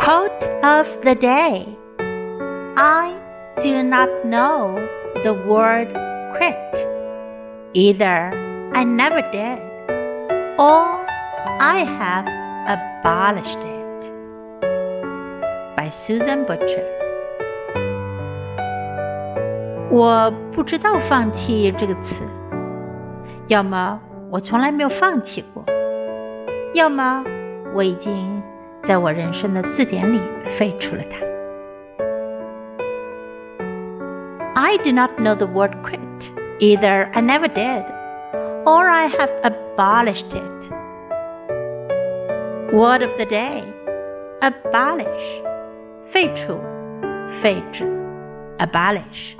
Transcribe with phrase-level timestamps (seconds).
[0.00, 1.66] Quote of the day
[2.76, 3.14] I
[3.60, 4.78] do not know
[5.24, 5.88] the word
[6.36, 6.86] quit.
[7.72, 8.32] Either
[8.74, 9.58] I never did,
[10.58, 10.84] or
[11.58, 12.26] I have
[12.66, 13.76] abolished it.
[15.76, 16.84] By Susan Butcher.
[19.90, 22.22] 我不知道“放弃”这个词，
[23.48, 24.00] 要么
[24.30, 25.64] 我从来没有放弃过，
[26.74, 27.24] 要么
[27.74, 28.42] 我已经
[28.82, 30.20] 在我人生的字典里
[30.58, 31.26] 废除了它。
[34.54, 36.00] I do not know the word quit.
[36.60, 37.84] Either I never did,
[38.64, 40.56] or I have abolished it.
[42.72, 43.62] Word of the day
[44.40, 45.42] abolish
[46.12, 46.60] 废除
[47.42, 47.84] 废止
[48.58, 49.36] abolish